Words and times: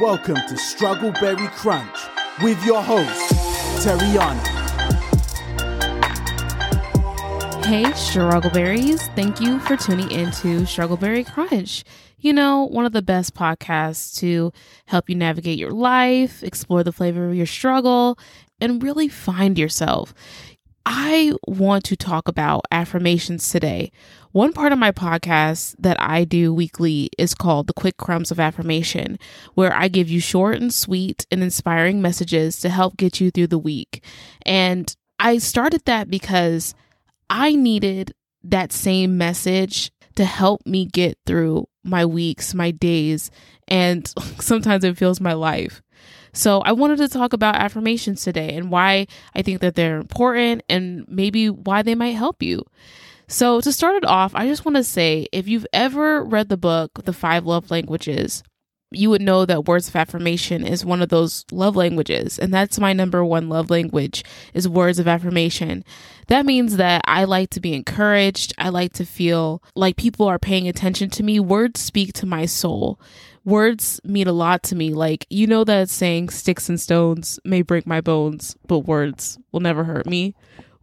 Welcome 0.00 0.36
to 0.36 0.54
Struggleberry 0.54 1.50
Crunch 1.56 1.98
with 2.40 2.64
your 2.64 2.80
host, 2.80 3.32
Terriana. 3.84 4.38
Hey, 7.64 7.82
Struggleberries. 7.82 9.12
Thank 9.16 9.40
you 9.40 9.58
for 9.58 9.76
tuning 9.76 10.08
into 10.12 10.60
Struggleberry 10.60 11.26
Crunch. 11.26 11.82
You 12.20 12.32
know, 12.32 12.68
one 12.68 12.86
of 12.86 12.92
the 12.92 13.02
best 13.02 13.34
podcasts 13.34 14.16
to 14.20 14.52
help 14.86 15.08
you 15.08 15.16
navigate 15.16 15.58
your 15.58 15.72
life, 15.72 16.44
explore 16.44 16.84
the 16.84 16.92
flavor 16.92 17.28
of 17.28 17.34
your 17.34 17.46
struggle, 17.46 18.20
and 18.60 18.80
really 18.80 19.08
find 19.08 19.58
yourself. 19.58 20.14
I 20.90 21.34
want 21.46 21.84
to 21.84 21.96
talk 21.96 22.28
about 22.28 22.64
affirmations 22.70 23.50
today. 23.50 23.92
One 24.32 24.54
part 24.54 24.72
of 24.72 24.78
my 24.78 24.90
podcast 24.90 25.74
that 25.78 26.00
I 26.00 26.24
do 26.24 26.54
weekly 26.54 27.10
is 27.18 27.34
called 27.34 27.66
The 27.66 27.74
Quick 27.74 27.98
Crumbs 27.98 28.30
of 28.30 28.40
Affirmation, 28.40 29.18
where 29.52 29.74
I 29.74 29.88
give 29.88 30.08
you 30.08 30.18
short 30.18 30.56
and 30.56 30.72
sweet 30.72 31.26
and 31.30 31.42
inspiring 31.42 32.00
messages 32.00 32.58
to 32.60 32.70
help 32.70 32.96
get 32.96 33.20
you 33.20 33.30
through 33.30 33.48
the 33.48 33.58
week. 33.58 34.02
And 34.46 34.96
I 35.18 35.36
started 35.36 35.84
that 35.84 36.08
because 36.08 36.74
I 37.28 37.54
needed 37.54 38.14
that 38.44 38.72
same 38.72 39.18
message 39.18 39.92
to 40.14 40.24
help 40.24 40.64
me 40.64 40.86
get 40.86 41.18
through 41.26 41.68
my 41.84 42.06
weeks, 42.06 42.54
my 42.54 42.70
days, 42.70 43.30
and 43.66 44.06
sometimes 44.40 44.84
it 44.84 44.96
feels 44.96 45.20
my 45.20 45.34
life. 45.34 45.82
So 46.38 46.60
I 46.60 46.70
wanted 46.70 46.98
to 46.98 47.08
talk 47.08 47.32
about 47.32 47.56
affirmations 47.56 48.22
today 48.22 48.54
and 48.54 48.70
why 48.70 49.08
I 49.34 49.42
think 49.42 49.60
that 49.60 49.74
they're 49.74 49.96
important 49.96 50.62
and 50.68 51.04
maybe 51.08 51.50
why 51.50 51.82
they 51.82 51.96
might 51.96 52.10
help 52.12 52.44
you. 52.44 52.64
So 53.26 53.60
to 53.60 53.72
start 53.72 53.96
it 53.96 54.04
off, 54.04 54.36
I 54.36 54.46
just 54.46 54.64
want 54.64 54.76
to 54.76 54.84
say 54.84 55.26
if 55.32 55.48
you've 55.48 55.66
ever 55.72 56.22
read 56.22 56.48
the 56.48 56.56
book 56.56 57.04
The 57.04 57.12
Five 57.12 57.44
Love 57.44 57.72
Languages, 57.72 58.44
you 58.92 59.10
would 59.10 59.20
know 59.20 59.46
that 59.46 59.66
words 59.66 59.88
of 59.88 59.96
affirmation 59.96 60.64
is 60.64 60.84
one 60.84 61.02
of 61.02 61.08
those 61.08 61.44
love 61.50 61.74
languages. 61.74 62.38
And 62.38 62.54
that's 62.54 62.78
my 62.78 62.92
number 62.92 63.24
one 63.24 63.48
love 63.48 63.68
language 63.68 64.22
is 64.54 64.68
words 64.68 65.00
of 65.00 65.08
affirmation. 65.08 65.84
That 66.28 66.46
means 66.46 66.76
that 66.76 67.02
i 67.04 67.24
like 67.24 67.50
to 67.50 67.60
be 67.60 67.74
encouraged. 67.74 68.54
I 68.58 68.68
like 68.68 68.92
to 68.94 69.04
feel 69.04 69.60
like 69.74 69.96
people 69.96 70.28
are 70.28 70.38
paying 70.38 70.68
attention 70.68 71.10
to 71.10 71.24
me. 71.24 71.40
Words 71.40 71.80
speak 71.80 72.12
to 72.14 72.26
my 72.26 72.46
soul 72.46 73.00
words 73.48 74.00
mean 74.04 74.26
a 74.26 74.32
lot 74.32 74.62
to 74.62 74.76
me 74.76 74.92
like 74.92 75.26
you 75.30 75.46
know 75.46 75.64
that 75.64 75.88
saying 75.88 76.28
sticks 76.28 76.68
and 76.68 76.80
stones 76.80 77.38
may 77.44 77.62
break 77.62 77.86
my 77.86 78.00
bones 78.00 78.56
but 78.66 78.80
words 78.80 79.38
will 79.52 79.60
never 79.60 79.84
hurt 79.84 80.06
me 80.06 80.34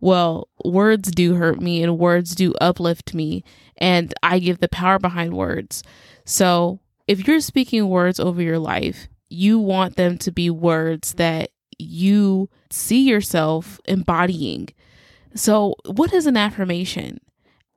well 0.00 0.48
words 0.64 1.10
do 1.10 1.34
hurt 1.34 1.60
me 1.60 1.82
and 1.82 1.98
words 1.98 2.34
do 2.34 2.54
uplift 2.60 3.14
me 3.14 3.44
and 3.78 4.14
i 4.22 4.38
give 4.38 4.58
the 4.58 4.68
power 4.68 4.98
behind 4.98 5.34
words 5.34 5.82
so 6.24 6.80
if 7.06 7.26
you're 7.26 7.40
speaking 7.40 7.88
words 7.88 8.18
over 8.18 8.40
your 8.40 8.58
life, 8.58 9.08
you 9.28 9.58
want 9.58 9.96
them 9.96 10.18
to 10.18 10.32
be 10.32 10.50
words 10.50 11.14
that 11.14 11.50
you 11.78 12.48
see 12.70 13.02
yourself 13.08 13.80
embodying. 13.84 14.68
So, 15.34 15.74
what 15.86 16.12
is 16.12 16.26
an 16.26 16.36
affirmation? 16.36 17.20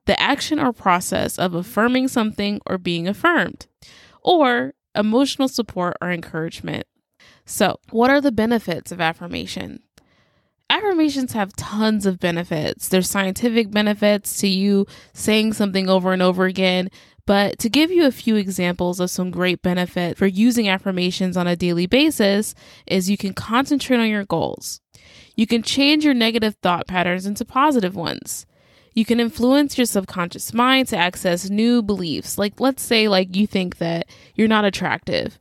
The 0.06 0.20
action 0.22 0.60
or 0.60 0.72
process 0.72 1.38
of 1.38 1.54
affirming 1.54 2.08
something 2.08 2.62
or 2.66 2.78
being 2.78 3.08
affirmed, 3.08 3.68
or 4.22 4.74
emotional 4.98 5.48
support 5.48 5.98
or 6.02 6.12
encouragement. 6.12 6.86
So, 7.46 7.80
what 7.92 8.10
are 8.10 8.22
the 8.22 8.32
benefits 8.32 8.92
of 8.92 9.00
affirmation? 9.00 9.82
Affirmations 10.70 11.32
have 11.32 11.56
tons 11.56 12.06
of 12.06 12.20
benefits. 12.20 12.90
There's 12.90 13.10
scientific 13.10 13.72
benefits 13.72 14.38
to 14.40 14.48
you 14.48 14.86
saying 15.14 15.54
something 15.54 15.88
over 15.90 16.12
and 16.12 16.22
over 16.22 16.46
again, 16.46 16.90
but 17.26 17.58
to 17.60 17.70
give 17.70 17.90
you 17.90 18.06
a 18.06 18.12
few 18.12 18.36
examples 18.36 19.00
of 19.00 19.10
some 19.10 19.32
great 19.32 19.62
benefit 19.62 20.18
for 20.18 20.28
using 20.28 20.68
affirmations 20.68 21.38
on 21.38 21.48
a 21.48 21.56
daily 21.56 21.86
basis 21.86 22.54
is 22.86 23.10
you 23.10 23.18
can 23.18 23.34
concentrate 23.34 24.00
on 24.00 24.10
your 24.10 24.26
goals. 24.26 24.82
You 25.36 25.48
can 25.48 25.62
change 25.62 26.04
your 26.04 26.14
negative 26.14 26.56
thought 26.62 26.88
patterns 26.88 27.26
into 27.26 27.46
positive 27.46 27.96
ones. 27.96 28.46
You 28.98 29.06
can 29.06 29.20
influence 29.20 29.78
your 29.78 29.86
subconscious 29.86 30.56
mind 30.56 30.88
to 30.88 30.98
access 30.98 31.52
new 31.52 31.84
beliefs. 31.84 32.40
Like 32.40 32.60
let's 32.60 32.82
say 32.82 33.08
like 33.08 33.36
you 33.36 33.46
think 33.46 33.78
that 33.78 34.10
you're 34.34 34.48
not 34.48 34.66
attractive. 34.66 35.38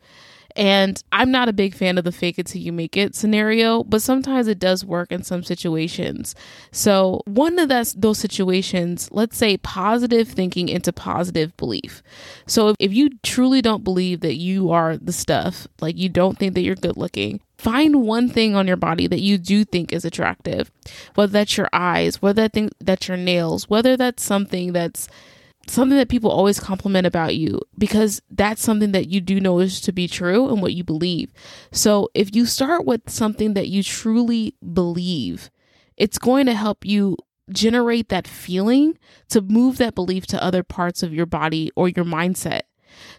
And 0.56 1.02
I'm 1.12 1.30
not 1.30 1.50
a 1.50 1.52
big 1.52 1.74
fan 1.74 1.98
of 1.98 2.04
the 2.04 2.12
fake 2.12 2.38
it 2.38 2.46
till 2.46 2.62
you 2.62 2.72
make 2.72 2.96
it 2.96 3.14
scenario, 3.14 3.84
but 3.84 4.00
sometimes 4.00 4.48
it 4.48 4.58
does 4.58 4.84
work 4.84 5.12
in 5.12 5.22
some 5.22 5.42
situations. 5.42 6.34
So, 6.72 7.20
one 7.26 7.58
of 7.58 7.68
those, 7.68 7.92
those 7.92 8.18
situations, 8.18 9.10
let's 9.12 9.36
say 9.36 9.58
positive 9.58 10.28
thinking 10.28 10.70
into 10.70 10.92
positive 10.92 11.54
belief. 11.58 12.02
So, 12.46 12.68
if, 12.68 12.76
if 12.80 12.94
you 12.94 13.10
truly 13.22 13.60
don't 13.60 13.84
believe 13.84 14.20
that 14.20 14.36
you 14.36 14.70
are 14.70 14.96
the 14.96 15.12
stuff, 15.12 15.68
like 15.80 15.98
you 15.98 16.08
don't 16.08 16.38
think 16.38 16.54
that 16.54 16.62
you're 16.62 16.74
good 16.74 16.96
looking, 16.96 17.40
find 17.58 18.02
one 18.02 18.30
thing 18.30 18.54
on 18.54 18.66
your 18.66 18.76
body 18.76 19.06
that 19.06 19.20
you 19.20 19.36
do 19.36 19.62
think 19.64 19.92
is 19.92 20.06
attractive, 20.06 20.70
whether 21.14 21.32
that's 21.32 21.58
your 21.58 21.68
eyes, 21.72 22.22
whether 22.22 22.42
that 22.42 22.54
thing, 22.54 22.70
that's 22.80 23.08
your 23.08 23.18
nails, 23.18 23.68
whether 23.68 23.96
that's 23.96 24.22
something 24.22 24.72
that's 24.72 25.06
something 25.68 25.98
that 25.98 26.08
people 26.08 26.30
always 26.30 26.60
compliment 26.60 27.06
about 27.06 27.34
you 27.34 27.60
because 27.76 28.22
that's 28.30 28.62
something 28.62 28.92
that 28.92 29.08
you 29.08 29.20
do 29.20 29.40
know 29.40 29.58
is 29.58 29.80
to 29.82 29.92
be 29.92 30.08
true 30.08 30.48
and 30.48 30.62
what 30.62 30.74
you 30.74 30.84
believe. 30.84 31.32
So 31.72 32.08
if 32.14 32.34
you 32.34 32.46
start 32.46 32.84
with 32.84 33.08
something 33.08 33.54
that 33.54 33.68
you 33.68 33.82
truly 33.82 34.54
believe, 34.72 35.50
it's 35.96 36.18
going 36.18 36.46
to 36.46 36.54
help 36.54 36.84
you 36.84 37.16
generate 37.50 38.08
that 38.08 38.26
feeling 38.26 38.98
to 39.28 39.40
move 39.40 39.78
that 39.78 39.94
belief 39.94 40.26
to 40.26 40.42
other 40.42 40.62
parts 40.62 41.02
of 41.02 41.14
your 41.14 41.26
body 41.26 41.70
or 41.76 41.88
your 41.88 42.04
mindset. 42.04 42.62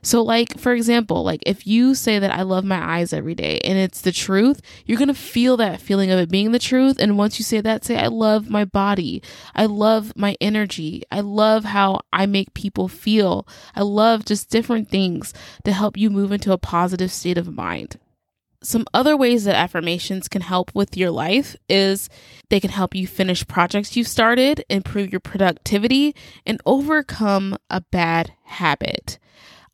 So, 0.01 0.21
like, 0.21 0.57
for 0.59 0.73
example, 0.73 1.23
like 1.23 1.41
if 1.45 1.67
you 1.67 1.95
say 1.95 2.19
that 2.19 2.31
I 2.31 2.43
love 2.43 2.63
my 2.63 2.97
eyes 2.97 3.13
every 3.13 3.35
day 3.35 3.59
and 3.63 3.77
it's 3.77 4.01
the 4.01 4.11
truth, 4.11 4.61
you're 4.85 4.97
going 4.97 5.07
to 5.07 5.13
feel 5.13 5.57
that 5.57 5.81
feeling 5.81 6.11
of 6.11 6.19
it 6.19 6.29
being 6.29 6.51
the 6.51 6.59
truth. 6.59 6.97
And 6.99 7.17
once 7.17 7.39
you 7.39 7.45
say 7.45 7.61
that, 7.61 7.85
say, 7.85 7.97
I 7.97 8.07
love 8.07 8.49
my 8.49 8.65
body. 8.65 9.21
I 9.55 9.65
love 9.65 10.13
my 10.15 10.35
energy. 10.39 11.03
I 11.11 11.21
love 11.21 11.65
how 11.65 12.01
I 12.13 12.25
make 12.25 12.53
people 12.53 12.87
feel. 12.87 13.47
I 13.75 13.81
love 13.81 14.25
just 14.25 14.49
different 14.49 14.89
things 14.89 15.33
to 15.63 15.71
help 15.71 15.97
you 15.97 16.09
move 16.09 16.31
into 16.31 16.51
a 16.51 16.57
positive 16.57 17.11
state 17.11 17.37
of 17.37 17.53
mind. 17.53 17.97
Some 18.63 18.85
other 18.93 19.15
ways 19.15 19.43
that 19.43 19.55
affirmations 19.55 20.27
can 20.27 20.41
help 20.41 20.73
with 20.73 20.97
your 20.97 21.11
life 21.11 21.55
is 21.69 22.09
they 22.49 22.59
can 22.59 22.71
help 22.71 22.95
you 22.95 23.05
finish 23.05 23.47
projects 23.47 23.95
you've 23.95 24.07
started, 24.07 24.65
improve 24.67 25.11
your 25.11 25.19
productivity, 25.19 26.15
and 26.45 26.59
overcome 26.65 27.55
a 27.69 27.81
bad 27.81 28.33
habit. 28.45 29.19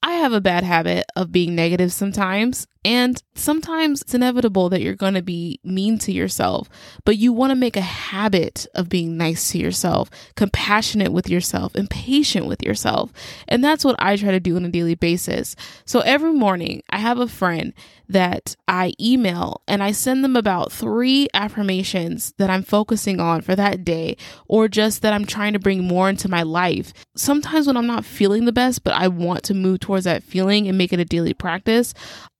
I 0.06 0.16
have 0.16 0.34
a 0.34 0.42
bad 0.42 0.66
habit 0.66 1.06
of 1.16 1.32
being 1.32 1.56
negative 1.56 1.94
sometimes, 1.94 2.68
and 2.86 3.22
sometimes 3.36 4.02
it's 4.02 4.14
inevitable 4.14 4.70
that 4.70 4.82
you're 4.82 4.96
going 4.96 5.14
to 5.14 5.22
be 5.22 5.60
mean 5.64 5.98
to 6.00 6.12
yourself, 6.12 6.70
but 7.06 7.18
you 7.18 7.34
want 7.34 7.52
to 7.52 7.56
make 7.56 7.78
a 7.78 7.82
habit 7.82 8.68
of 8.76 8.90
being 8.90 9.18
nice 9.18 9.52
to 9.52 9.58
yourself, 9.58 10.10
compassionate 10.36 11.12
with 11.12 11.30
yourself, 11.30 11.76
and 11.76 11.90
patient 11.90 12.46
with 12.46 12.62
yourself. 12.62 13.12
And 13.48 13.64
that's 13.64 13.86
what 13.86 13.96
I 14.00 14.16
try 14.16 14.32
to 14.32 14.40
do 14.40 14.56
on 14.56 14.66
a 14.66 14.70
daily 14.70 14.96
basis. 14.96 15.56
So 15.86 16.02
every 16.02 16.34
morning, 16.34 16.84
I 16.90 16.98
have 16.98 17.20
a 17.20 17.28
friend 17.28 17.74
that 18.10 18.56
I 18.68 18.94
email 19.00 19.62
and 19.68 19.82
I 19.82 19.92
send 19.92 20.24
them 20.24 20.36
about 20.36 20.72
three 20.72 21.28
affirmations 21.34 22.34
that 22.38 22.50
I'm 22.50 22.64
focusing 22.64 23.20
on 23.20 23.42
for 23.42 23.56
that 23.56 23.86
day, 23.86 24.18
or 24.48 24.68
just 24.68 25.02
that 25.02 25.14
I'm 25.14 25.26
trying 25.26 25.54
to 25.54 25.60
bring 25.60 25.84
more 25.84 26.10
into 26.10 26.30
my 26.30 26.44
life. 26.44 26.94
Sometimes 27.16 27.66
when 27.66 27.78
I'm 27.78 27.88
not 27.88 28.06
feeling 28.06 28.46
the 28.46 28.52
best, 28.52 28.84
but 28.84 28.94
I 28.94 29.08
want 29.08 29.44
to 29.44 29.54
move 29.54 29.80
towards 29.80 30.06
that 30.06 30.24
feeling 30.24 30.68
and 30.68 30.78
make 30.78 30.92
it 30.94 31.00
a 31.00 31.06
daily 31.06 31.34
practice, 31.34 31.94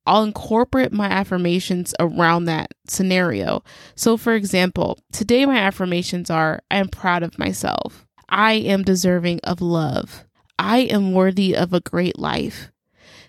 I'll 0.06 0.22
incorporate 0.22 0.92
my 0.92 1.06
affirmations 1.06 1.94
around 1.98 2.44
that 2.44 2.74
scenario. 2.86 3.62
So, 3.94 4.16
for 4.16 4.34
example, 4.34 4.98
today 5.12 5.46
my 5.46 5.58
affirmations 5.58 6.30
are 6.30 6.60
I 6.70 6.76
am 6.76 6.88
proud 6.88 7.22
of 7.22 7.38
myself. 7.38 8.06
I 8.28 8.54
am 8.54 8.82
deserving 8.82 9.40
of 9.44 9.60
love. 9.60 10.24
I 10.58 10.78
am 10.78 11.12
worthy 11.12 11.56
of 11.56 11.72
a 11.72 11.80
great 11.80 12.18
life. 12.18 12.70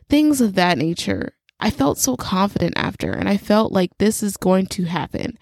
Things 0.09 0.41
of 0.41 0.55
that 0.55 0.77
nature. 0.77 1.33
I 1.59 1.69
felt 1.69 1.97
so 1.97 2.17
confident 2.17 2.73
after, 2.75 3.11
and 3.11 3.29
I 3.29 3.37
felt 3.37 3.71
like 3.71 3.97
this 3.97 4.21
is 4.21 4.37
going 4.37 4.67
to 4.67 4.83
happen. 4.83 5.37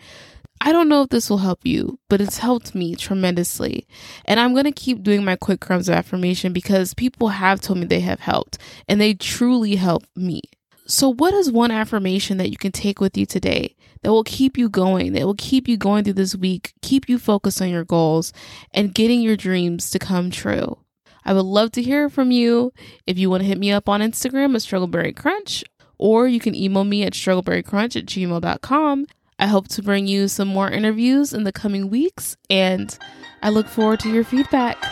I 0.61 0.71
don't 0.71 0.87
know 0.87 1.01
if 1.01 1.09
this 1.09 1.29
will 1.29 1.39
help 1.39 1.65
you, 1.65 1.99
but 2.09 2.21
it's 2.21 2.37
helped 2.37 2.73
me 2.73 2.95
tremendously. 2.95 3.85
And 4.23 4.39
I'm 4.39 4.53
going 4.53 4.63
to 4.63 4.71
keep 4.71 5.03
doing 5.03 5.25
my 5.25 5.35
quick 5.35 5.59
crumbs 5.59 5.89
of 5.89 5.95
affirmation 5.95 6.53
because 6.53 6.93
people 6.93 7.29
have 7.29 7.59
told 7.59 7.79
me 7.79 7.85
they 7.85 7.99
have 7.99 8.21
helped 8.21 8.57
and 8.87 9.01
they 9.01 9.13
truly 9.13 9.75
help 9.75 10.05
me. 10.15 10.41
So, 10.85 11.13
what 11.13 11.33
is 11.33 11.51
one 11.51 11.71
affirmation 11.71 12.37
that 12.37 12.49
you 12.49 12.57
can 12.57 12.71
take 12.71 12.99
with 12.99 13.17
you 13.17 13.25
today 13.25 13.75
that 14.01 14.11
will 14.11 14.23
keep 14.23 14.57
you 14.57 14.67
going, 14.67 15.13
that 15.13 15.25
will 15.25 15.35
keep 15.35 15.67
you 15.67 15.77
going 15.77 16.03
through 16.03 16.13
this 16.13 16.35
week, 16.35 16.73
keep 16.81 17.07
you 17.07 17.17
focused 17.17 17.61
on 17.61 17.69
your 17.69 17.85
goals, 17.85 18.33
and 18.73 18.93
getting 18.93 19.21
your 19.21 19.37
dreams 19.37 19.89
to 19.91 19.99
come 19.99 20.29
true? 20.29 20.77
I 21.25 21.33
would 21.33 21.45
love 21.45 21.71
to 21.73 21.81
hear 21.81 22.09
from 22.09 22.31
you. 22.31 22.73
If 23.07 23.17
you 23.17 23.29
want 23.29 23.43
to 23.43 23.47
hit 23.47 23.57
me 23.57 23.71
up 23.71 23.87
on 23.87 24.01
Instagram 24.01 24.55
at 24.55 24.61
Struggleberry 24.61 25.15
Crunch, 25.15 25.63
or 25.97 26.27
you 26.27 26.39
can 26.39 26.53
email 26.53 26.83
me 26.83 27.03
at 27.03 27.13
struggleberrycrunch 27.13 27.95
at 27.95 28.05
gmail.com. 28.05 29.05
I 29.39 29.47
hope 29.47 29.67
to 29.69 29.81
bring 29.81 30.07
you 30.07 30.27
some 30.27 30.47
more 30.47 30.69
interviews 30.69 31.33
in 31.33 31.43
the 31.43 31.51
coming 31.51 31.89
weeks, 31.89 32.35
and 32.49 32.97
I 33.41 33.49
look 33.49 33.67
forward 33.67 34.01
to 34.01 34.09
your 34.09 34.23
feedback. 34.23 34.83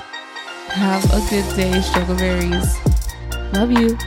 Have 0.71 1.03
a 1.05 1.19
good 1.29 1.55
day, 1.55 1.71
Struggleberries. 1.81 3.53
Love 3.53 3.71
you. 3.71 3.97